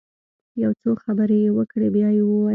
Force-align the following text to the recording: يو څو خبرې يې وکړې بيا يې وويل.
يو 0.63 0.71
څو 0.81 0.91
خبرې 1.03 1.37
يې 1.45 1.51
وکړې 1.57 1.87
بيا 1.95 2.09
يې 2.17 2.21
وويل. 2.25 2.49